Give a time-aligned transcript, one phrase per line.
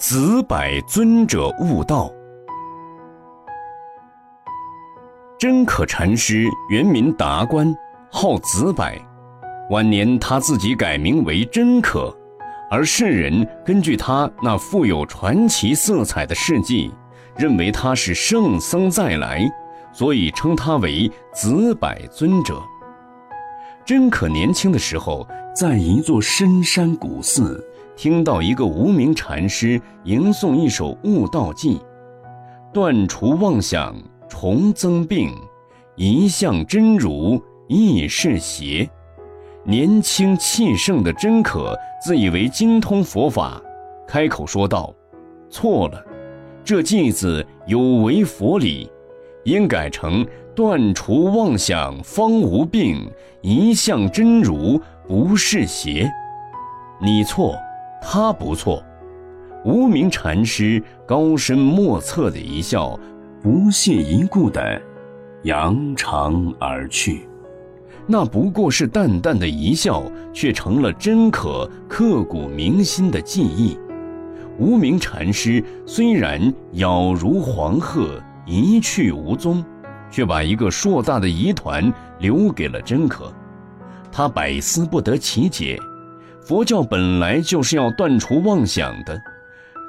[0.00, 0.56] 子柏
[0.86, 2.08] 尊者悟道。
[5.36, 7.74] 真可禅师原名达观，
[8.08, 8.84] 号子柏，
[9.70, 12.16] 晚年他自己改名为真可，
[12.70, 16.94] 而世人根据他那富有传奇色彩的事迹，
[17.36, 19.50] 认为他是圣僧再来，
[19.92, 22.62] 所以称他为子柏尊者。
[23.84, 27.67] 真可年轻的时候，在一座深山古寺。
[27.98, 31.80] 听到一个无名禅师吟诵一首悟道偈
[32.72, 33.92] ：“断除妄想
[34.28, 35.34] 重增病，
[35.96, 38.88] 一向真如亦是邪。”
[39.66, 43.60] 年轻气盛的真可自以为精通佛法，
[44.06, 44.94] 开口说道
[45.50, 46.00] ：“错了，
[46.62, 48.88] 这偈子有违佛理，
[49.42, 53.10] 应改成断除妄想方无病，
[53.42, 56.08] 一向真如不是邪。”
[57.02, 57.58] 你错。
[58.00, 58.82] 他不错，
[59.64, 62.98] 无名禅师高深莫测的一笑，
[63.42, 64.80] 不屑一顾的
[65.42, 67.28] 扬长而去。
[68.06, 73.78] 那不过是淡淡的一笑，却成了真可刻骨铭心的记忆。
[74.58, 79.62] 无名禅师虽然杳如黄鹤，一去无踪，
[80.10, 83.32] 却把一个硕大的疑团留给了真可，
[84.10, 85.78] 他百思不得其解。
[86.48, 89.20] 佛教本来就是要断除妄想的，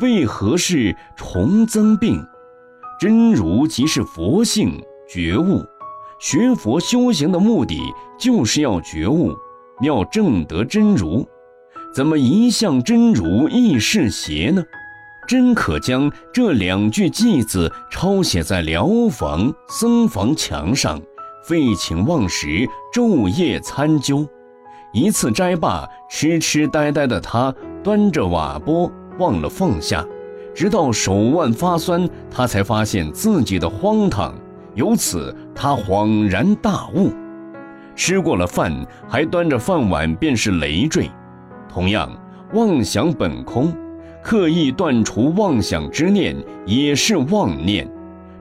[0.00, 2.20] 为何是重增病？
[2.98, 5.64] 真如即是佛性觉悟，
[6.18, 7.78] 学佛修行的目的
[8.18, 9.32] 就是要觉悟，
[9.82, 11.24] 要证得真如，
[11.94, 14.60] 怎么一向真如亦是邪呢？
[15.28, 21.00] 真可将这两句偈子抄写在寮房僧房墙上，
[21.44, 24.28] 废寝忘食，昼夜参究。
[24.92, 30.04] 一次斋罢，痴痴呆呆的他端着瓦钵忘了放下，
[30.54, 34.34] 直到手腕发酸，他才发现自己的荒唐。
[34.74, 37.10] 由此，他恍然大悟。
[37.94, 38.72] 吃过了饭，
[39.08, 41.10] 还端着饭碗，便是累赘。
[41.68, 42.10] 同样，
[42.54, 43.74] 妄想本空，
[44.22, 47.86] 刻意断除妄想之念，也是妄念。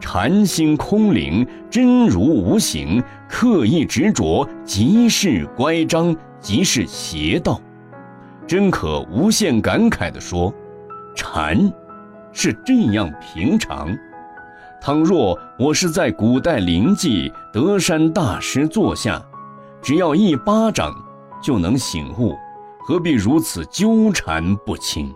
[0.00, 6.16] 禅心空灵，真如无形，刻意执着，即是乖张。
[6.42, 7.60] 即是邪道，
[8.46, 10.52] 真可无限感慨地说
[11.14, 11.72] ：“禅，
[12.32, 13.96] 是这样平常。
[14.80, 19.22] 倘若我是在古代灵济德山大师座下，
[19.80, 20.92] 只要一巴掌
[21.40, 22.36] 就能醒悟，
[22.84, 25.14] 何必如此纠缠不清？”